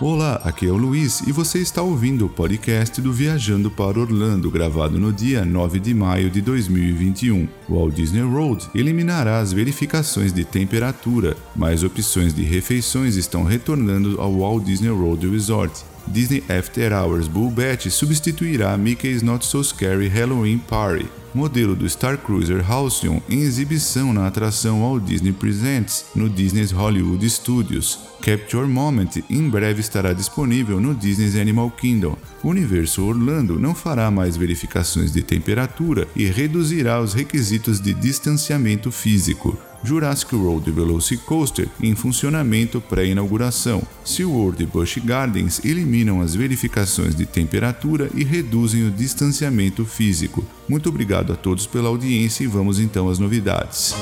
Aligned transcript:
Olá, 0.00 0.40
aqui 0.44 0.64
é 0.64 0.70
o 0.70 0.76
Luiz 0.76 1.22
e 1.22 1.32
você 1.32 1.58
está 1.58 1.82
ouvindo 1.82 2.24
o 2.24 2.28
podcast 2.28 3.00
do 3.00 3.12
Viajando 3.12 3.68
para 3.68 3.98
Orlando, 3.98 4.48
gravado 4.48 4.96
no 4.96 5.12
dia 5.12 5.44
9 5.44 5.80
de 5.80 5.92
maio 5.92 6.30
de 6.30 6.40
2021. 6.40 7.57
Walt 7.68 7.94
Disney 7.94 8.22
World 8.22 8.68
eliminará 8.74 9.40
as 9.40 9.52
verificações 9.52 10.32
de 10.32 10.44
temperatura, 10.44 11.36
mas 11.54 11.84
opções 11.84 12.32
de 12.32 12.42
refeições 12.42 13.16
estão 13.16 13.44
retornando 13.44 14.20
ao 14.20 14.38
Walt 14.38 14.64
Disney 14.64 14.90
World 14.90 15.28
Resort. 15.28 15.84
Disney 16.06 16.42
After 16.48 16.92
Hours 16.92 17.28
Bull 17.28 17.50
Batch 17.50 17.88
substituirá 17.90 18.76
Mickey's 18.76 19.22
Not 19.22 19.44
So 19.44 19.62
Scary 19.62 20.08
Halloween 20.08 20.58
Party, 20.58 21.06
modelo 21.34 21.76
do 21.76 21.88
Star 21.88 22.16
Cruiser 22.16 22.64
Halcyon 22.68 23.20
em 23.28 23.40
exibição 23.40 24.12
na 24.12 24.26
atração 24.26 24.80
Walt 24.80 25.04
Disney 25.04 25.32
Presents 25.32 26.06
no 26.14 26.28
Disney's 26.28 26.70
Hollywood 26.70 27.28
Studios. 27.28 27.98
Capture 28.20 28.66
Moment 28.66 29.22
em 29.30 29.48
breve 29.48 29.80
estará 29.80 30.12
disponível 30.12 30.80
no 30.80 30.94
Disney's 30.94 31.36
Animal 31.36 31.70
Kingdom. 31.70 32.16
O 32.42 32.48
Universo 32.48 33.04
Orlando 33.04 33.58
não 33.58 33.74
fará 33.74 34.10
mais 34.10 34.36
verificações 34.36 35.12
de 35.12 35.22
temperatura 35.22 36.08
e 36.16 36.26
reduzirá 36.26 37.00
os 37.00 37.14
requisitos 37.14 37.57
de 37.58 37.92
distanciamento 37.92 38.92
físico. 38.92 39.58
Jurassic 39.82 40.34
World 40.34 40.70
Velocicoaster 40.70 41.68
em 41.82 41.94
funcionamento 41.94 42.80
pré-inauguração. 42.80 43.82
SeaWorld 44.04 44.62
e 44.62 44.66
Busch 44.66 44.98
Gardens 44.98 45.64
eliminam 45.64 46.20
as 46.20 46.34
verificações 46.34 47.14
de 47.14 47.26
temperatura 47.26 48.10
e 48.14 48.24
reduzem 48.24 48.86
o 48.86 48.90
distanciamento 48.90 49.84
físico. 49.84 50.44
Muito 50.68 50.88
obrigado 50.88 51.32
a 51.32 51.36
todos 51.36 51.66
pela 51.66 51.88
audiência 51.88 52.44
e 52.44 52.46
vamos 52.46 52.78
então 52.80 53.08
às 53.08 53.18
novidades. 53.18 53.94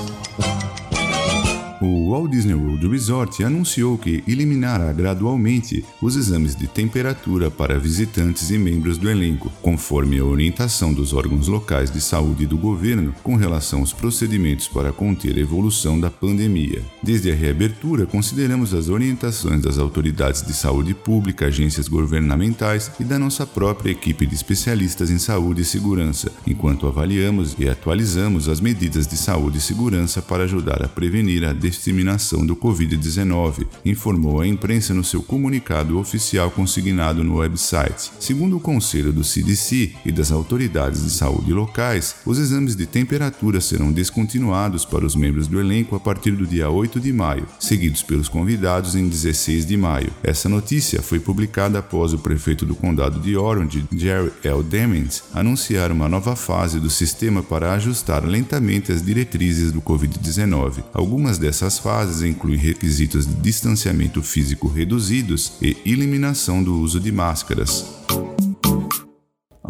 O 1.80 2.10
Walt 2.10 2.30
Disney 2.30 2.54
World 2.54 2.88
Resort 2.88 3.44
anunciou 3.44 3.98
que 3.98 4.24
eliminará 4.26 4.90
gradualmente 4.94 5.84
os 6.00 6.16
exames 6.16 6.56
de 6.56 6.66
temperatura 6.66 7.50
para 7.50 7.78
visitantes 7.78 8.50
e 8.50 8.56
membros 8.56 8.96
do 8.96 9.10
elenco, 9.10 9.52
conforme 9.60 10.18
a 10.18 10.24
orientação 10.24 10.94
dos 10.94 11.12
órgãos 11.12 11.48
locais 11.48 11.90
de 11.90 12.00
saúde 12.00 12.46
do 12.46 12.56
governo 12.56 13.14
com 13.22 13.36
relação 13.36 13.80
aos 13.80 13.92
procedimentos 13.92 14.68
para 14.68 14.90
conter 14.90 15.36
a 15.36 15.40
evolução 15.40 16.00
da 16.00 16.10
pandemia. 16.10 16.82
Desde 17.02 17.30
a 17.30 17.34
reabertura, 17.34 18.06
consideramos 18.06 18.72
as 18.72 18.88
orientações 18.88 19.60
das 19.60 19.78
autoridades 19.78 20.40
de 20.40 20.54
saúde 20.54 20.94
pública, 20.94 21.46
agências 21.46 21.88
governamentais 21.88 22.90
e 22.98 23.04
da 23.04 23.18
nossa 23.18 23.46
própria 23.46 23.90
equipe 23.90 24.24
de 24.24 24.34
especialistas 24.34 25.10
em 25.10 25.18
saúde 25.18 25.60
e 25.60 25.64
segurança, 25.64 26.32
enquanto 26.46 26.86
avaliamos 26.86 27.54
e 27.58 27.68
atualizamos 27.68 28.48
as 28.48 28.62
medidas 28.62 29.06
de 29.06 29.16
saúde 29.16 29.58
e 29.58 29.60
segurança 29.60 30.22
para 30.22 30.44
ajudar 30.44 30.82
a 30.82 30.88
prevenir 30.88 31.44
a 31.44 31.52
disseminação 31.68 32.44
do 32.44 32.56
Covid-19, 32.56 33.66
informou 33.84 34.40
a 34.40 34.46
imprensa 34.46 34.94
no 34.94 35.04
seu 35.04 35.22
comunicado 35.22 35.98
oficial 35.98 36.50
consignado 36.50 37.22
no 37.22 37.36
website. 37.36 38.10
Segundo 38.20 38.56
o 38.56 38.60
conselho 38.60 39.12
do 39.12 39.24
CDC 39.24 39.92
e 40.04 40.12
das 40.12 40.30
autoridades 40.32 41.04
de 41.04 41.10
saúde 41.10 41.52
locais, 41.52 42.16
os 42.24 42.38
exames 42.38 42.76
de 42.76 42.86
temperatura 42.86 43.60
serão 43.60 43.92
descontinuados 43.92 44.84
para 44.84 45.04
os 45.04 45.14
membros 45.16 45.46
do 45.46 45.60
elenco 45.60 45.96
a 45.96 46.00
partir 46.00 46.32
do 46.32 46.46
dia 46.46 46.70
8 46.70 47.00
de 47.00 47.12
maio, 47.12 47.46
seguidos 47.58 48.02
pelos 48.02 48.28
convidados 48.28 48.94
em 48.94 49.08
16 49.08 49.66
de 49.66 49.76
maio. 49.76 50.12
Essa 50.22 50.48
notícia 50.48 51.02
foi 51.02 51.18
publicada 51.18 51.78
após 51.78 52.12
o 52.12 52.18
prefeito 52.18 52.64
do 52.64 52.74
condado 52.74 53.20
de 53.20 53.36
Orange, 53.36 53.84
Jerry 53.92 54.32
L. 54.44 54.62
Demings, 54.62 55.24
anunciar 55.34 55.90
uma 55.90 56.08
nova 56.08 56.36
fase 56.36 56.78
do 56.78 56.90
sistema 56.90 57.42
para 57.42 57.72
ajustar 57.72 58.24
lentamente 58.24 58.92
as 58.92 59.02
diretrizes 59.02 59.72
do 59.72 59.80
Covid-19. 59.80 60.84
Algumas 60.92 61.38
dessas 61.38 61.55
essas 61.56 61.78
fases 61.78 62.22
incluem 62.22 62.58
requisitos 62.58 63.26
de 63.26 63.34
distanciamento 63.34 64.22
físico 64.22 64.68
reduzidos 64.68 65.52
e 65.62 65.76
eliminação 65.86 66.62
do 66.62 66.78
uso 66.78 67.00
de 67.00 67.10
máscaras. 67.10 68.05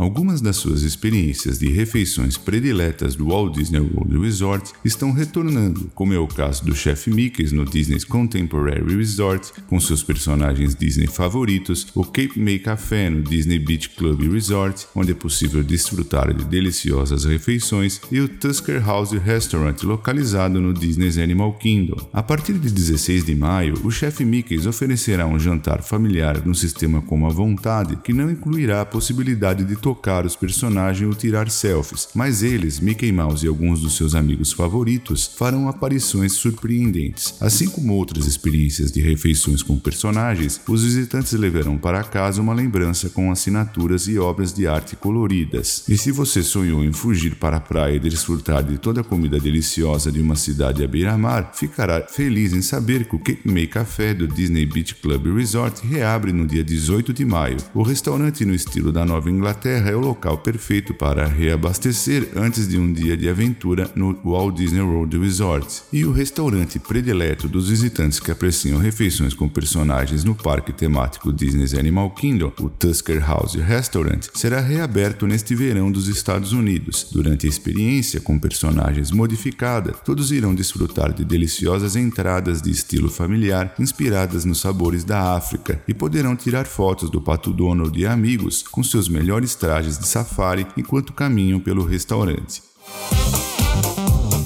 Algumas 0.06 0.41
das 0.41 0.55
suas 0.55 0.83
experiências 0.83 1.59
de 1.59 1.69
refeições 1.69 2.39
prediletas 2.39 3.17
do 3.17 3.27
Walt 3.27 3.56
Disney 3.56 3.81
World 3.81 4.17
Resort 4.17 4.72
estão 4.84 5.11
retornando, 5.11 5.91
como 5.97 6.15
é 6.15 6.19
o 6.19 6.28
caso 6.28 6.65
do 6.65 6.77
chefe 6.77 7.11
Mickey 7.11 7.53
no 7.53 7.65
Disney's 7.65 8.05
Contemporary 8.05 8.97
Resort, 8.97 9.53
com 9.66 9.81
seus 9.81 10.05
personagens 10.05 10.77
Disney 10.77 11.09
favoritos, 11.09 11.89
o 11.93 12.05
Cape 12.05 12.39
May 12.39 12.61
Café 12.61 13.11
no 13.11 13.21
Disney 13.21 13.59
Beach 13.59 13.91
Club 13.97 14.33
Resort, 14.33 14.87
onde 14.95 15.11
é 15.11 15.15
possível 15.15 15.65
desfrutar 15.65 16.33
de 16.33 16.45
deliciosas 16.45 17.25
refeições, 17.25 18.00
e 18.09 18.21
o 18.21 18.28
Tusker 18.28 18.87
House 18.87 19.11
Restaurant, 19.11 19.83
localizado 19.83 20.61
no 20.61 20.72
Disney's 20.72 21.19
Animal 21.19 21.55
Kingdom. 21.55 21.97
A 22.12 22.22
partir 22.22 22.53
de 22.53 22.71
16 22.71 23.25
de 23.25 23.34
maio, 23.34 23.75
o 23.83 23.91
chefe 23.91 24.25
Mickey 24.25 24.69
oferecerá 24.69 25.27
um 25.27 25.37
jantar 25.37 25.83
familiar 25.83 26.47
no 26.47 26.55
sistema 26.55 27.03
Como 27.03 27.27
a 27.27 27.31
Vontade, 27.31 27.97
que 27.97 28.12
não 28.12 28.31
incluirá 28.31 28.83
a 28.83 28.87
possibilidade 28.87 29.65
de 29.65 29.75
tocar 29.75 29.96
os 30.27 30.37
personagens 30.37 31.09
ou 31.09 31.15
tirar 31.15 31.51
selfies, 31.51 32.09
mas 32.15 32.43
eles, 32.43 32.79
Mickey 32.79 33.11
Mouse 33.11 33.45
e 33.45 33.49
alguns 33.49 33.81
dos 33.81 33.97
seus 33.97 34.15
amigos 34.15 34.53
favoritos, 34.53 35.27
farão 35.37 35.69
aparições 35.69 36.33
surpreendentes. 36.33 37.34
Assim 37.41 37.69
como 37.69 37.95
outras 37.95 38.27
experiências 38.27 38.93
de 38.93 39.01
refeições 39.01 39.62
com 39.62 39.79
personagens, 39.79 40.61
os 40.69 40.84
visitantes 40.84 41.33
levarão 41.33 41.77
para 41.77 42.05
casa 42.05 42.41
uma 42.41 42.55
lembrança 42.55 43.09
com 43.09 43.31
assinaturas 43.31 44.07
e 44.07 44.19
obras 44.19 44.53
de 44.53 44.67
arte 44.67 44.95
coloridas. 44.95 45.84
E 45.89 45.97
se 45.97 46.13
você 46.13 46.43
sonhou 46.43 46.84
em 46.84 46.93
fugir 46.93 47.37
para 47.37 47.57
a 47.57 47.61
praia 47.61 47.97
e 47.97 48.01
desfrutar 48.01 48.63
de 48.63 48.78
toda 48.78 49.01
a 49.01 49.05
comida 49.05 49.41
deliciosa 49.41 50.13
de 50.13 50.21
uma 50.21 50.37
cidade 50.37 50.84
à 50.84 50.89
beira-mar, 50.89 51.53
ficará 51.55 52.03
feliz 52.03 52.53
em 52.53 52.63
saber 52.63 53.07
que 53.09 53.17
o 53.17 53.19
Cape 53.19 53.51
May 53.51 53.67
Café 53.67 54.15
do 54.15 54.28
Disney 54.28 54.67
Beach 54.67 54.95
Club 54.97 55.34
Resort 55.34 55.87
reabre 55.87 56.33
no 56.33 56.47
dia 56.47 56.63
18 56.63 57.13
de 57.13 57.25
maio. 57.25 57.57
O 57.75 57.83
restaurante 57.83 58.45
no 58.45 58.55
estilo 58.55 58.93
da 58.93 59.05
Nova 59.05 59.31
Inglaterra 59.31 59.86
É 59.87 59.95
o 59.95 60.01
local 60.01 60.39
perfeito 60.39 60.93
para 60.93 61.29
reabastecer 61.29 62.31
antes 62.35 62.67
de 62.67 62.77
um 62.77 62.93
dia 62.93 63.17
de 63.17 63.29
aventura 63.29 63.89
no 63.95 64.19
Walt 64.25 64.57
Disney 64.57 64.81
World 64.81 65.17
Resort. 65.17 65.83
E 65.93 66.05
o 66.05 66.11
restaurante 66.11 66.81
predileto 66.81 67.47
dos 67.47 67.69
visitantes 67.69 68.19
que 68.19 68.33
apreciam 68.33 68.81
refeições 68.81 69.33
com 69.33 69.49
personagens 69.49 70.25
no 70.25 70.35
parque 70.35 70.73
temático 70.73 71.33
Disney's 71.33 71.73
Animal 71.73 72.11
Kingdom, 72.11 72.53
o 72.59 72.69
Tusker 72.69 73.25
House 73.25 73.55
Restaurant, 73.55 74.27
será 74.35 74.59
reaberto 74.61 75.25
neste 75.25 75.55
verão 75.55 75.93
dos 75.93 76.09
Estados 76.09 76.53
Unidos. 76.53 77.07
Durante 77.13 77.47
a 77.47 77.49
experiência 77.49 78.21
com 78.21 78.41
personagens 78.41 79.13
modificada, 79.13 79.93
todos 79.93 80.33
irão 80.33 80.53
desfrutar 80.53 81.13
de 81.13 81.25
deliciosas 81.25 81.95
entradas 81.95 82.61
de 82.61 82.73
estilo 82.73 83.09
familiar 83.09 83.73
inspiradas 83.79 84.45
nos 84.45 84.59
sabores 84.59 85.05
da 85.05 85.37
África 85.37 85.81
e 85.87 85.95
poderão 85.95 86.35
tirar 86.35 86.67
fotos 86.67 87.09
do 87.09 87.21
Pato 87.21 87.53
Donald 87.53 87.97
e 87.97 88.05
amigos 88.05 88.65
com 88.65 88.83
seus 88.83 89.09
melhores 89.09 89.55
trajes 89.66 89.99
de 89.99 90.06
safari 90.06 90.65
enquanto 90.77 91.12
caminham 91.12 91.59
pelo 91.59 91.84
restaurante. 91.84 92.62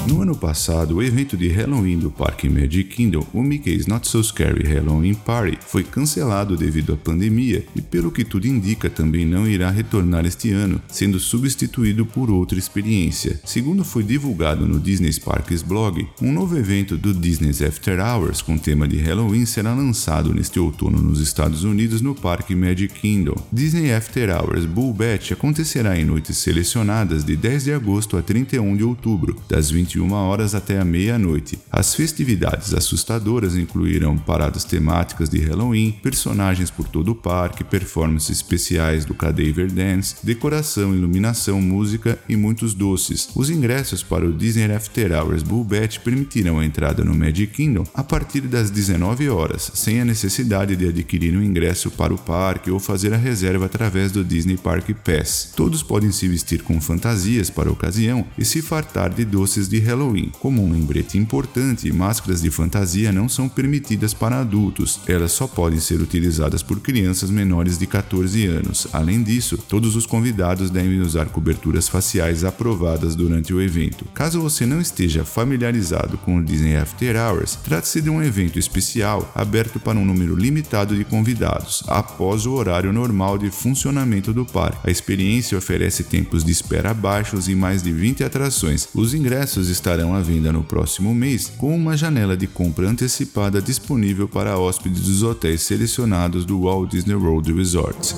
No 0.08 0.22
ano 0.22 0.34
passado, 0.34 0.96
o 0.96 1.02
evento 1.02 1.36
de 1.36 1.48
Halloween 1.48 1.98
do 1.98 2.10
Parque 2.10 2.48
Magic 2.48 2.84
Kingdom, 2.84 3.24
o 3.34 3.42
Mickey's 3.42 3.86
Not 3.86 4.08
So 4.08 4.24
Scary 4.24 4.66
Halloween 4.66 5.12
Party, 5.12 5.58
foi 5.60 5.84
cancelado 5.84 6.56
devido 6.56 6.94
à 6.94 6.96
pandemia 6.96 7.64
e, 7.76 7.82
pelo 7.82 8.10
que 8.10 8.24
tudo 8.24 8.46
indica, 8.46 8.88
também 8.88 9.26
não 9.26 9.46
irá 9.46 9.70
retornar 9.70 10.24
este 10.24 10.52
ano, 10.52 10.80
sendo 10.88 11.20
substituído 11.20 12.06
por 12.06 12.30
outra 12.30 12.58
experiência. 12.58 13.38
Segundo 13.44 13.84
foi 13.84 14.02
divulgado 14.02 14.66
no 14.66 14.80
Disney 14.80 15.10
Parks 15.20 15.60
blog, 15.62 16.08
um 16.22 16.32
novo 16.32 16.56
evento 16.56 16.96
do 16.96 17.12
Disney's 17.12 17.60
After 17.60 18.00
Hours 18.00 18.40
com 18.40 18.56
tema 18.56 18.88
de 18.88 18.96
Halloween 18.96 19.44
será 19.44 19.74
lançado 19.74 20.32
neste 20.32 20.58
outono 20.58 21.00
nos 21.02 21.20
Estados 21.20 21.62
Unidos 21.62 22.00
no 22.00 22.14
Parque 22.14 22.54
Magic 22.54 22.94
Kingdom. 22.94 23.36
Disney 23.52 23.92
After 23.92 24.30
Hours 24.30 24.64
Bull 24.64 24.94
Batch 24.94 25.32
acontecerá 25.32 25.98
em 25.98 26.06
noites 26.06 26.38
selecionadas 26.38 27.22
de 27.22 27.36
10 27.36 27.64
de 27.64 27.72
agosto 27.74 28.16
a 28.16 28.22
31 28.22 28.76
de 28.76 28.82
outubro, 28.82 29.36
das 29.46 29.70
21 29.70 29.89
21 29.90 30.12
horas 30.12 30.54
até 30.54 30.78
a 30.78 30.84
meia-noite. 30.84 31.58
As 31.70 31.94
festividades 31.94 32.72
assustadoras 32.72 33.56
incluirão 33.56 34.16
paradas 34.16 34.62
temáticas 34.64 35.28
de 35.28 35.38
Halloween, 35.38 35.92
personagens 36.02 36.70
por 36.70 36.86
todo 36.86 37.10
o 37.10 37.14
parque, 37.14 37.64
performances 37.64 38.36
especiais 38.36 39.04
do 39.04 39.14
Cadaver 39.14 39.70
Dance, 39.72 40.16
decoração, 40.22 40.94
iluminação, 40.94 41.60
música 41.60 42.18
e 42.28 42.36
muitos 42.36 42.72
doces. 42.72 43.28
Os 43.34 43.50
ingressos 43.50 44.02
para 44.02 44.26
o 44.26 44.32
Disney 44.32 44.72
After 44.72 45.12
Hours 45.12 45.42
Bull 45.42 45.64
Batch 45.64 45.98
permitirão 45.98 46.60
a 46.60 46.64
entrada 46.64 47.04
no 47.04 47.14
Magic 47.14 47.52
Kingdom 47.52 47.84
a 47.92 48.04
partir 48.04 48.42
das 48.42 48.70
19 48.70 49.28
horas, 49.28 49.72
sem 49.74 50.00
a 50.00 50.04
necessidade 50.04 50.76
de 50.76 50.88
adquirir 50.88 51.36
um 51.36 51.42
ingresso 51.42 51.90
para 51.90 52.14
o 52.14 52.18
parque 52.18 52.70
ou 52.70 52.78
fazer 52.78 53.12
a 53.12 53.16
reserva 53.16 53.66
através 53.66 54.12
do 54.12 54.24
Disney 54.24 54.56
Park 54.56 54.90
Pass. 55.04 55.52
Todos 55.56 55.82
podem 55.82 56.12
se 56.12 56.28
vestir 56.28 56.62
com 56.62 56.80
fantasias 56.80 57.50
para 57.50 57.68
a 57.68 57.72
ocasião 57.72 58.24
e 58.38 58.44
se 58.44 58.62
fartar 58.62 59.10
de 59.10 59.24
doces 59.24 59.68
de 59.68 59.79
Halloween. 59.80 60.30
Como 60.38 60.64
um 60.64 60.72
lembrete 60.72 61.18
importante, 61.18 61.92
máscaras 61.92 62.40
de 62.40 62.50
fantasia 62.50 63.10
não 63.10 63.28
são 63.28 63.48
permitidas 63.48 64.14
para 64.14 64.40
adultos, 64.40 65.00
elas 65.06 65.32
só 65.32 65.46
podem 65.46 65.80
ser 65.80 66.00
utilizadas 66.00 66.62
por 66.62 66.80
crianças 66.80 67.30
menores 67.30 67.78
de 67.78 67.86
14 67.86 68.46
anos. 68.46 68.86
Além 68.92 69.22
disso, 69.22 69.58
todos 69.58 69.96
os 69.96 70.06
convidados 70.06 70.70
devem 70.70 71.00
usar 71.00 71.26
coberturas 71.26 71.88
faciais 71.88 72.44
aprovadas 72.44 73.16
durante 73.16 73.52
o 73.52 73.60
evento. 73.60 74.04
Caso 74.14 74.40
você 74.40 74.66
não 74.66 74.80
esteja 74.80 75.24
familiarizado 75.24 76.18
com 76.18 76.36
o 76.36 76.44
Disney 76.44 76.76
After 76.76 77.16
Hours, 77.16 77.56
trata-se 77.56 78.00
de 78.00 78.10
um 78.10 78.22
evento 78.22 78.58
especial 78.58 79.30
aberto 79.34 79.80
para 79.80 79.98
um 79.98 80.04
número 80.04 80.36
limitado 80.36 80.94
de 80.94 81.04
convidados, 81.04 81.82
após 81.86 82.46
o 82.46 82.52
horário 82.52 82.92
normal 82.92 83.38
de 83.38 83.50
funcionamento 83.50 84.32
do 84.32 84.44
parque. 84.44 84.78
A 84.84 84.90
experiência 84.90 85.56
oferece 85.56 86.04
tempos 86.04 86.44
de 86.44 86.52
espera 86.52 86.92
baixos 86.92 87.48
e 87.48 87.54
mais 87.54 87.82
de 87.82 87.92
20 87.92 88.24
atrações. 88.24 88.88
Os 88.94 89.14
ingressos 89.14 89.69
estarão 89.70 90.14
à 90.14 90.20
venda 90.20 90.52
no 90.52 90.62
próximo 90.62 91.14
mês, 91.14 91.50
com 91.56 91.74
uma 91.74 91.96
janela 91.96 92.36
de 92.36 92.46
compra 92.46 92.88
antecipada 92.88 93.62
disponível 93.62 94.28
para 94.28 94.58
hóspedes 94.58 95.00
dos 95.02 95.22
hotéis 95.22 95.62
selecionados 95.62 96.44
do 96.44 96.60
Walt 96.62 96.90
Disney 96.90 97.14
World 97.14 97.52
Resort 97.52 98.14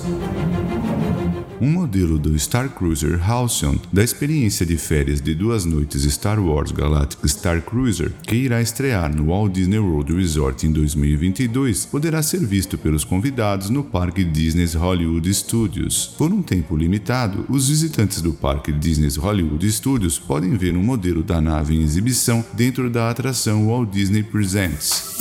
um 1.63 1.71
modelo 1.71 2.19
do 2.19 2.37
Star 2.37 2.69
Cruiser 2.69 3.21
Halcyon 3.23 3.77
da 3.93 4.03
experiência 4.03 4.67
de 4.67 4.77
férias 4.77 5.21
de 5.21 5.33
duas 5.33 5.65
noites 5.65 6.03
Star 6.03 6.45
Wars 6.45 6.73
Galactic 6.73 7.25
Star 7.29 7.63
Cruiser, 7.63 8.11
que 8.25 8.35
irá 8.35 8.61
estrear 8.61 9.15
no 9.15 9.27
Walt 9.27 9.53
Disney 9.53 9.79
World 9.79 10.13
Resort 10.13 10.67
em 10.67 10.73
2022, 10.73 11.87
poderá 11.87 12.21
ser 12.21 12.41
visto 12.45 12.77
pelos 12.77 13.05
convidados 13.05 13.71
no 13.71 13.85
Parque 13.85 14.25
Disney's 14.25 14.75
Hollywood 14.75 15.33
Studios. 15.33 16.13
Por 16.19 16.33
um 16.33 16.43
tempo 16.43 16.77
limitado, 16.77 17.47
os 17.49 17.69
visitantes 17.69 18.21
do 18.21 18.33
Parque 18.33 18.73
Disney's 18.73 19.15
Hollywood 19.15 19.71
Studios 19.71 20.19
podem 20.19 20.57
ver 20.57 20.77
um 20.77 20.83
modelo 20.83 21.23
da 21.23 21.41
nave 21.41 21.77
em 21.77 21.83
exibição 21.83 22.45
dentro 22.55 22.91
da 22.91 23.09
atração 23.09 23.69
Walt 23.69 23.89
Disney 23.89 24.25
Presents. 24.25 25.13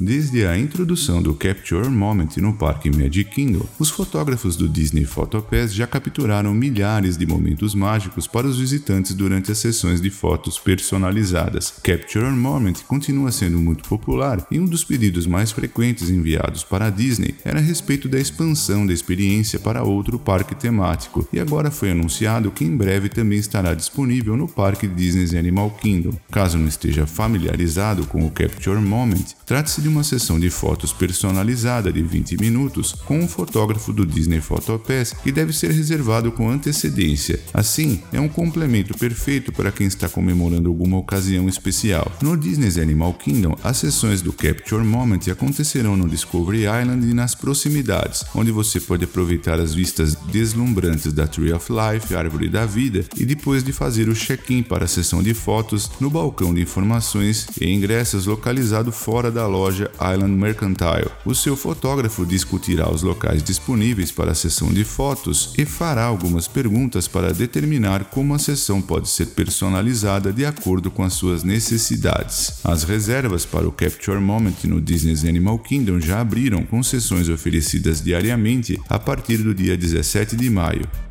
Desde 0.00 0.46
a 0.46 0.56
introdução 0.56 1.20
do 1.20 1.34
Capture 1.34 1.88
Moment 1.88 2.36
no 2.36 2.52
Parque 2.52 2.88
Magic 2.88 3.24
Kingdom, 3.30 3.66
os 3.80 3.90
fotógrafos 3.90 4.54
do 4.54 4.68
Disney 4.68 5.04
PhotoPass 5.04 5.74
já 5.74 5.88
capturaram 5.88 6.54
milhares 6.54 7.16
de 7.16 7.26
momentos 7.26 7.74
mágicos 7.74 8.24
para 8.24 8.46
os 8.46 8.60
visitantes 8.60 9.12
durante 9.12 9.50
as 9.50 9.58
sessões 9.58 10.00
de 10.00 10.08
fotos 10.08 10.56
personalizadas. 10.56 11.74
Capture 11.82 12.30
Moment 12.30 12.74
continua 12.86 13.32
sendo 13.32 13.58
muito 13.58 13.88
popular 13.88 14.46
e 14.52 14.60
um 14.60 14.66
dos 14.66 14.84
pedidos 14.84 15.26
mais 15.26 15.50
frequentes 15.50 16.08
enviados 16.08 16.62
para 16.62 16.86
a 16.86 16.90
Disney 16.90 17.34
era 17.44 17.58
a 17.58 17.62
respeito 17.62 18.08
da 18.08 18.20
expansão 18.20 18.86
da 18.86 18.92
experiência 18.92 19.58
para 19.58 19.82
outro 19.82 20.16
parque 20.16 20.54
temático, 20.54 21.26
e 21.32 21.40
agora 21.40 21.72
foi 21.72 21.90
anunciado 21.90 22.52
que 22.52 22.64
em 22.64 22.76
breve 22.76 23.08
também 23.08 23.38
estará 23.38 23.74
disponível 23.74 24.36
no 24.36 24.46
Parque 24.46 24.86
Disney's 24.86 25.34
Animal 25.34 25.70
Kingdom. 25.72 26.12
Caso 26.30 26.56
não 26.56 26.68
esteja 26.68 27.04
familiarizado 27.04 28.06
com 28.06 28.24
o 28.24 28.30
Capture 28.30 28.80
Moment, 28.80 29.34
trata-se 29.44 29.80
de 29.80 29.87
de 29.88 29.94
uma 29.94 30.04
sessão 30.04 30.38
de 30.38 30.50
fotos 30.50 30.92
personalizada 30.92 31.90
de 31.90 32.02
20 32.02 32.36
minutos 32.36 32.92
com 33.06 33.18
um 33.18 33.26
fotógrafo 33.26 33.90
do 33.90 34.04
Disney 34.04 34.40
PhotoPass 34.40 35.14
que 35.22 35.32
deve 35.32 35.52
ser 35.52 35.70
reservado 35.70 36.30
com 36.30 36.50
antecedência. 36.50 37.40
Assim, 37.54 38.02
é 38.12 38.20
um 38.20 38.28
complemento 38.28 38.96
perfeito 38.96 39.50
para 39.50 39.72
quem 39.72 39.86
está 39.86 40.08
comemorando 40.08 40.68
alguma 40.68 40.98
ocasião 40.98 41.48
especial. 41.48 42.12
No 42.20 42.36
Disney's 42.36 42.76
Animal 42.76 43.14
Kingdom, 43.14 43.56
as 43.64 43.78
sessões 43.78 44.20
do 44.20 44.32
Capture 44.32 44.84
Moment 44.84 45.20
acontecerão 45.30 45.96
no 45.96 46.08
Discovery 46.08 46.64
Island 46.64 47.08
e 47.08 47.14
nas 47.14 47.34
proximidades, 47.34 48.24
onde 48.34 48.52
você 48.52 48.78
pode 48.78 49.04
aproveitar 49.04 49.58
as 49.58 49.74
vistas 49.74 50.14
deslumbrantes 50.30 51.12
da 51.14 51.26
Tree 51.26 51.52
of 51.52 51.66
Life, 51.72 52.14
Árvore 52.14 52.48
da 52.48 52.66
Vida, 52.66 53.04
e 53.16 53.24
depois 53.24 53.64
de 53.64 53.72
fazer 53.72 54.08
o 54.08 54.14
check-in 54.14 54.62
para 54.62 54.84
a 54.84 54.88
sessão 54.88 55.22
de 55.22 55.32
fotos 55.32 55.90
no 55.98 56.10
balcão 56.10 56.52
de 56.52 56.60
informações 56.60 57.46
e 57.58 57.72
ingressos 57.72 58.26
localizado 58.26 58.92
fora 58.92 59.30
da 59.30 59.46
loja 59.46 59.77
loja 59.78 59.90
Island 59.94 60.36
Mercantile. 60.36 61.10
O 61.24 61.34
seu 61.34 61.56
fotógrafo 61.56 62.26
discutirá 62.26 62.90
os 62.90 63.02
locais 63.02 63.42
disponíveis 63.42 64.10
para 64.10 64.32
a 64.32 64.34
sessão 64.34 64.72
de 64.72 64.84
fotos 64.84 65.52
e 65.56 65.64
fará 65.64 66.04
algumas 66.04 66.48
perguntas 66.48 67.06
para 67.06 67.32
determinar 67.32 68.04
como 68.04 68.34
a 68.34 68.38
sessão 68.38 68.80
pode 68.80 69.08
ser 69.08 69.26
personalizada 69.26 70.32
de 70.32 70.44
acordo 70.44 70.90
com 70.90 71.04
as 71.04 71.12
suas 71.12 71.44
necessidades. 71.44 72.60
As 72.64 72.82
reservas 72.82 73.44
para 73.44 73.68
o 73.68 73.72
Capture 73.72 74.20
Moment 74.20 74.64
no 74.64 74.80
Disney's 74.80 75.24
Animal 75.24 75.58
Kingdom 75.58 76.00
já 76.00 76.20
abriram 76.20 76.64
com 76.64 76.82
sessões 76.82 77.28
oferecidas 77.28 78.02
diariamente 78.02 78.80
a 78.88 78.98
partir 78.98 79.38
do 79.38 79.54
dia 79.54 79.76
17 79.76 80.36
de 80.36 80.50
maio. 80.50 81.07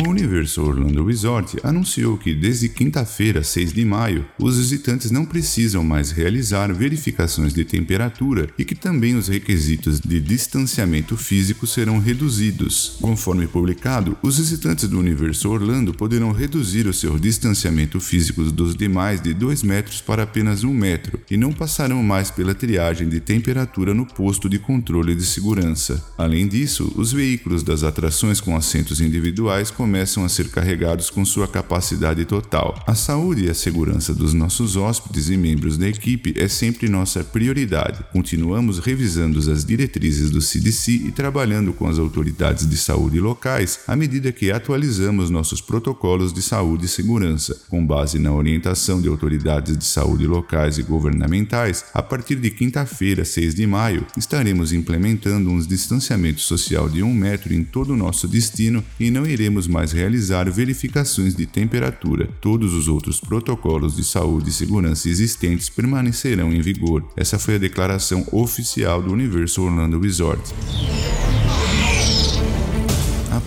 O 0.00 0.08
Universo 0.08 0.62
Orlando 0.62 1.04
Resort 1.04 1.58
anunciou 1.62 2.16
que 2.16 2.34
desde 2.34 2.70
quinta-feira, 2.70 3.42
6 3.42 3.72
de 3.74 3.84
maio, 3.84 4.24
os 4.38 4.56
visitantes 4.56 5.10
não 5.10 5.26
precisam 5.26 5.84
mais 5.84 6.10
realizar 6.10 6.72
verificações 6.72 7.52
de 7.52 7.66
temperatura 7.66 8.48
e 8.58 8.64
que 8.64 8.74
também 8.74 9.14
os 9.14 9.28
requisitos 9.28 10.00
de 10.00 10.18
distanciamento 10.18 11.18
físico 11.18 11.66
serão 11.66 11.98
reduzidos. 11.98 12.96
Conforme 13.00 13.46
publicado, 13.46 14.16
os 14.22 14.38
visitantes 14.38 14.88
do 14.88 14.98
Universo 14.98 15.50
Orlando 15.50 15.92
poderão 15.92 16.32
reduzir 16.32 16.86
o 16.86 16.94
seu 16.94 17.18
distanciamento 17.18 18.00
físico 18.00 18.42
dos 18.44 18.74
demais 18.74 19.20
de 19.20 19.34
2 19.34 19.62
metros 19.62 20.00
para 20.00 20.22
apenas 20.22 20.64
1 20.64 20.72
metro 20.72 21.20
e 21.30 21.36
não 21.36 21.52
passarão 21.52 22.02
mais 22.02 22.30
pela 22.30 22.54
triagem 22.54 23.06
de 23.06 23.20
temperatura 23.20 23.92
no 23.92 24.06
posto 24.06 24.48
de 24.48 24.58
controle 24.58 25.14
de 25.14 25.26
segurança. 25.26 26.02
Além 26.16 26.48
disso, 26.48 26.90
os 26.96 27.12
veículos 27.12 27.62
das 27.62 27.84
atrações 27.84 28.40
com 28.40 28.56
assentos 28.56 29.00
individuais 29.02 29.70
começam 29.70 29.89
a 29.98 30.28
ser 30.28 30.50
carregados 30.50 31.10
com 31.10 31.24
sua 31.24 31.48
capacidade 31.48 32.24
total. 32.24 32.82
A 32.86 32.94
saúde 32.94 33.46
e 33.46 33.50
a 33.50 33.54
segurança 33.54 34.14
dos 34.14 34.32
nossos 34.32 34.76
hóspedes 34.76 35.30
e 35.30 35.36
membros 35.36 35.76
da 35.76 35.88
equipe 35.88 36.34
é 36.36 36.48
sempre 36.48 36.88
nossa 36.88 37.24
prioridade. 37.24 38.04
Continuamos 38.12 38.78
revisando 38.78 39.38
as 39.50 39.64
diretrizes 39.64 40.30
do 40.30 40.40
CDC 40.40 40.92
e 40.92 41.12
trabalhando 41.12 41.72
com 41.72 41.86
as 41.86 41.98
autoridades 41.98 42.68
de 42.68 42.76
saúde 42.76 43.18
locais 43.18 43.80
à 43.86 43.96
medida 43.96 44.32
que 44.32 44.50
atualizamos 44.50 45.30
nossos 45.30 45.60
protocolos 45.60 46.32
de 46.32 46.42
saúde 46.42 46.86
e 46.86 46.88
segurança, 46.88 47.56
com 47.68 47.84
base 47.84 48.18
na 48.18 48.32
orientação 48.32 49.00
de 49.00 49.08
autoridades 49.08 49.76
de 49.76 49.84
saúde 49.84 50.26
locais 50.26 50.78
e 50.78 50.82
governamentais. 50.82 51.84
A 51.94 52.02
partir 52.02 52.36
de 52.36 52.50
quinta-feira, 52.50 53.24
6 53.24 53.54
de 53.54 53.66
maio, 53.66 54.06
estaremos 54.16 54.72
implementando 54.72 55.50
um 55.50 55.58
distanciamento 55.58 56.40
social 56.40 56.88
de 56.88 57.02
um 57.02 57.14
metro 57.14 57.54
em 57.54 57.64
todo 57.64 57.92
o 57.94 57.96
nosso 57.96 58.28
destino 58.28 58.84
e 58.98 59.10
não 59.10 59.26
iremos 59.26 59.66
mais 59.66 59.79
realizar 59.86 60.50
verificações 60.50 61.34
de 61.34 61.46
temperatura. 61.46 62.28
Todos 62.40 62.74
os 62.74 62.88
outros 62.88 63.20
protocolos 63.20 63.96
de 63.96 64.04
saúde 64.04 64.50
e 64.50 64.52
segurança 64.52 65.08
existentes 65.08 65.68
permanecerão 65.68 66.52
em 66.52 66.60
vigor. 66.60 67.04
Essa 67.16 67.38
foi 67.38 67.54
a 67.54 67.58
declaração 67.58 68.26
oficial 68.32 69.02
do 69.02 69.12
Universo 69.12 69.62
Orlando 69.62 70.00
Resort. 70.00 70.42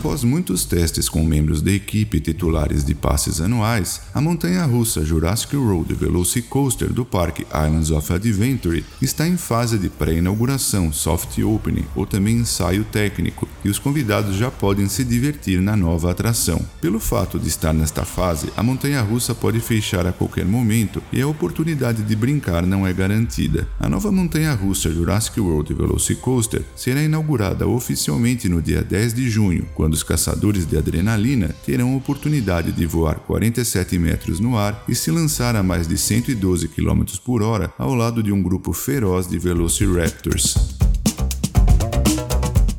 Após 0.03 0.21
muitos 0.21 0.65
testes 0.65 1.07
com 1.07 1.23
membros 1.23 1.61
da 1.61 1.71
equipe 1.71 2.19
titulares 2.19 2.83
de 2.83 2.93
passes 2.93 3.39
anuais, 3.39 4.01
a 4.13 4.19
montanha-russa 4.19 5.05
Jurassic 5.05 5.55
Road 5.55 5.93
Velocicoaster 5.93 6.91
do 6.91 7.05
parque 7.05 7.43
Islands 7.43 7.89
of 7.89 8.11
Adventure 8.11 8.83
está 9.01 9.25
em 9.25 9.37
fase 9.37 9.77
de 9.77 9.87
pré-inauguração, 9.87 10.91
soft 10.91 11.39
opening 11.39 11.85
ou 11.95 12.05
também 12.05 12.35
ensaio 12.35 12.83
técnico, 12.83 13.47
e 13.63 13.69
os 13.69 13.79
convidados 13.79 14.35
já 14.35 14.51
podem 14.51 14.89
se 14.89 15.05
divertir 15.05 15.61
na 15.61 15.77
nova 15.77 16.11
atração. 16.11 16.59
Pelo 16.81 16.99
fato 16.99 17.39
de 17.39 17.47
estar 17.47 17.71
nesta 17.71 18.03
fase, 18.03 18.51
a 18.57 18.61
montanha-russa 18.61 19.33
pode 19.33 19.61
fechar 19.61 20.05
a 20.05 20.11
qualquer 20.11 20.45
momento 20.45 21.01
e 21.13 21.21
a 21.21 21.27
oportunidade 21.29 22.03
de 22.03 22.13
brincar 22.13 22.65
não 22.65 22.85
é 22.85 22.91
garantida. 22.91 23.69
A 23.79 23.87
nova 23.87 24.11
montanha-russa 24.11 24.91
Jurassic 24.91 25.39
World 25.39 25.73
Velocicoaster 25.73 26.61
será 26.75 27.01
inaugurada 27.01 27.65
oficialmente 27.65 28.49
no 28.49 28.61
dia 28.61 28.83
10 28.83 29.13
de 29.13 29.29
junho, 29.29 29.65
quando 29.73 29.92
quando 29.93 29.95
os 29.95 30.03
caçadores 30.03 30.65
de 30.65 30.77
adrenalina 30.77 31.55
terão 31.65 31.93
a 31.93 31.97
oportunidade 31.97 32.71
de 32.71 32.85
voar 32.85 33.19
47 33.19 33.97
metros 33.99 34.39
no 34.39 34.57
ar 34.57 34.83
e 34.87 34.95
se 34.95 35.11
lançar 35.11 35.55
a 35.55 35.61
mais 35.61 35.87
de 35.87 35.97
112 35.97 36.67
km 36.69 37.03
por 37.23 37.43
hora 37.43 37.71
ao 37.77 37.93
lado 37.93 38.23
de 38.23 38.31
um 38.31 38.41
grupo 38.41 38.73
feroz 38.73 39.27
de 39.27 39.37
Velociraptors. 39.37 40.82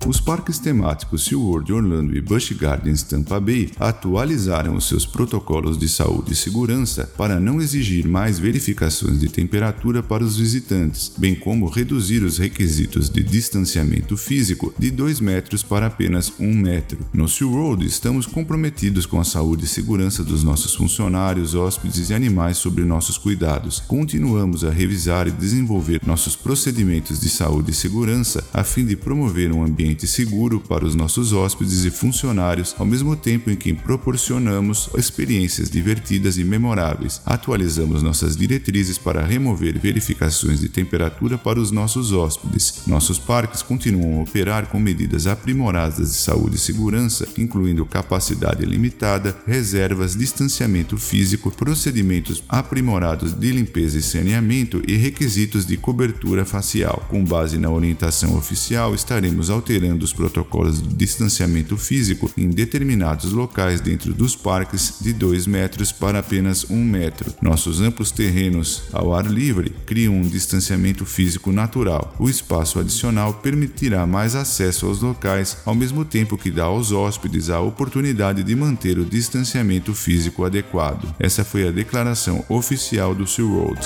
Os 0.06 0.20
parques 0.20 0.58
temáticos 0.58 1.25
SeaWorld 1.25 1.73
Orlando 1.73 2.14
e 2.14 2.20
Busch 2.20 2.52
Gardens 2.52 3.02
Tampa 3.02 3.40
Bay 3.40 3.70
atualizaram 3.80 4.76
os 4.76 4.87
seus 4.87 5.06
protocolos 5.06 5.78
de 5.78 5.88
saúde 5.88 6.34
e 6.34 6.37
segurança 6.37 7.11
para 7.16 7.40
não 7.40 7.58
exigir 7.58 8.06
mais 8.06 8.38
verificações 8.38 9.18
de 9.18 9.30
temperatura 9.30 10.02
para 10.02 10.23
os 10.23 10.37
visitantes, 10.37 11.11
bem 11.16 11.34
como 11.34 11.70
reduzir 11.70 12.23
os 12.23 12.37
requisitos 12.37 13.08
de 13.08 13.23
distanciamento 13.23 14.14
físico 14.14 14.75
de 14.78 14.90
2 14.90 15.20
metros 15.20 15.62
para 15.62 15.87
apenas 15.87 16.30
1 16.38 16.54
metro. 16.54 16.99
No 17.11 17.26
SeaWorld, 17.26 17.87
estamos 17.87 18.26
comprometidos 18.26 19.06
com 19.06 19.18
a 19.18 19.25
saúde 19.25 19.64
e 19.64 19.68
segurança 19.68 20.23
dos 20.23 20.44
nossos 20.44 20.75
funcionários, 20.75 21.54
hóspedes 21.54 22.11
e 22.11 22.14
animais 22.14 22.58
sobre 22.58 22.84
nossos 22.84 23.16
cuidados. 23.16 23.80
Continuamos 23.80 24.64
a 24.64 24.70
revisar 24.70 25.26
e 25.26 25.30
desenvolver 25.30 26.02
nossos 26.06 26.37
procedimentos 26.37 27.20
de 27.20 27.30
saúde 27.30 27.70
e 27.70 27.75
segurança 27.75 28.46
a 28.52 28.62
fim 28.62 28.84
de 28.84 28.96
promover 28.96 29.50
um 29.50 29.64
ambiente 29.64 29.93
ambiente 29.94 30.06
seguro 30.06 30.60
para 30.60 30.84
os 30.84 30.94
nossos 30.94 31.32
hóspedes 31.32 31.84
e 31.84 31.90
funcionários, 31.90 32.74
ao 32.78 32.84
mesmo 32.84 33.14
tempo 33.14 33.50
em 33.50 33.56
que 33.56 33.72
proporcionamos 33.72 34.90
experiências 34.96 35.70
divertidas 35.70 36.36
e 36.36 36.44
memoráveis. 36.44 37.20
Atualizamos 37.24 38.02
nossas 38.02 38.36
diretrizes 38.36 38.98
para 38.98 39.24
remover 39.24 39.78
verificações 39.78 40.60
de 40.60 40.68
temperatura 40.68 41.38
para 41.38 41.60
os 41.60 41.70
nossos 41.70 42.12
hóspedes. 42.12 42.82
Nossos 42.86 43.18
parques 43.18 43.62
continuam 43.62 44.18
a 44.18 44.22
operar 44.22 44.66
com 44.66 44.80
medidas 44.80 45.26
aprimoradas 45.26 46.10
de 46.10 46.16
saúde 46.16 46.56
e 46.56 46.58
segurança, 46.58 47.28
incluindo 47.38 47.86
capacidade 47.86 48.64
limitada, 48.64 49.36
reservas, 49.46 50.16
distanciamento 50.16 50.98
físico, 50.98 51.50
procedimentos 51.50 52.42
aprimorados 52.48 53.32
de 53.32 53.52
limpeza 53.52 53.98
e 53.98 54.02
saneamento 54.02 54.82
e 54.88 54.96
requisitos 54.96 55.64
de 55.64 55.76
cobertura 55.76 56.44
facial. 56.44 57.06
Com 57.08 57.24
base 57.24 57.58
na 57.58 57.70
orientação 57.70 58.36
oficial, 58.36 58.94
estaremos 58.94 59.50
alterando 59.50 59.83
os 59.92 60.12
protocolos 60.12 60.82
de 60.82 60.94
distanciamento 60.94 61.76
físico 61.76 62.30
em 62.36 62.48
determinados 62.48 63.32
locais 63.32 63.80
dentro 63.80 64.12
dos 64.14 64.34
parques 64.34 64.94
de 65.00 65.12
2 65.12 65.46
metros 65.46 65.92
para 65.92 66.20
apenas 66.20 66.68
1 66.68 66.74
um 66.74 66.84
metro. 66.84 67.32
Nossos 67.42 67.80
amplos 67.80 68.10
terrenos 68.10 68.84
ao 68.92 69.14
ar 69.14 69.26
livre 69.26 69.74
criam 69.86 70.14
um 70.14 70.28
distanciamento 70.28 71.04
físico 71.04 71.52
natural. 71.52 72.14
O 72.18 72.28
espaço 72.28 72.78
adicional 72.78 73.34
permitirá 73.34 74.06
mais 74.06 74.34
acesso 74.34 74.86
aos 74.86 75.00
locais, 75.00 75.56
ao 75.64 75.74
mesmo 75.74 76.04
tempo 76.04 76.38
que 76.38 76.50
dá 76.50 76.64
aos 76.64 76.92
hóspedes 76.92 77.50
a 77.50 77.60
oportunidade 77.60 78.42
de 78.42 78.54
manter 78.54 78.98
o 78.98 79.04
distanciamento 79.04 79.94
físico 79.94 80.44
adequado. 80.44 81.14
Essa 81.18 81.44
foi 81.44 81.68
a 81.68 81.72
declaração 81.72 82.44
oficial 82.48 83.14
do 83.14 83.26
SeaWorld. 83.26 83.80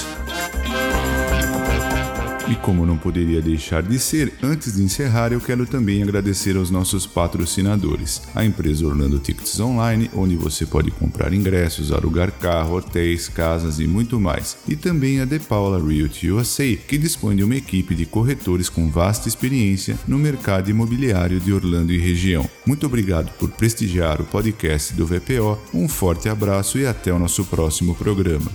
E 2.51 2.55
como 2.57 2.87
não 2.87 2.97
poderia 2.97 3.43
deixar 3.43 3.83
de 3.83 3.99
ser, 3.99 4.33
antes 4.43 4.77
de 4.77 4.83
encerrar, 4.83 5.35
eu 5.35 5.41
quero 5.41 5.67
também 5.67 6.03
agradecer 6.03 6.57
aos 6.57 6.71
nossos 6.71 7.07
patrocinadores. 7.07 8.23
A 8.35 8.43
empresa 8.43 8.87
Orlando 8.87 9.19
Tickets 9.19 9.61
Online, 9.61 10.11
onde 10.15 10.35
você 10.35 10.65
pode 10.65 10.91
comprar 10.91 11.35
ingressos, 11.35 11.93
alugar 11.93 12.33
carro, 12.33 12.77
hotéis, 12.77 13.29
casas 13.29 13.79
e 13.81 13.87
muito 13.87 14.19
mais. 14.19 14.57
E 14.67 14.75
também 14.75 15.21
a 15.21 15.27
The 15.27 15.41
Paula 15.41 15.79
Realty 15.79 16.31
USA, 16.31 16.75
que 16.75 16.97
dispõe 16.97 17.37
de 17.37 17.45
uma 17.45 17.57
equipe 17.57 17.95
de 17.95 18.07
corretores 18.07 18.71
com 18.71 18.91
vasta 18.91 19.29
experiência 19.29 19.99
no 20.09 20.19
mercado 20.19 20.71
imobiliário 20.71 21.41
de 21.41 21.53
Orlando 21.53 21.93
e 21.93 21.99
região. 21.99 22.49
Muito 22.65 22.87
obrigado 22.87 23.31
por 23.39 23.51
prestigiar 23.51 24.23
o 24.23 24.25
podcast 24.25 24.95
do 24.95 25.07
VPO. 25.07 25.59
Um 25.75 25.87
forte 25.87 26.31
abraço 26.31 26.79
e 26.79 26.87
até 26.87 27.13
o 27.13 27.19
nosso 27.19 27.45
próximo 27.45 27.95
programa. 27.95 28.51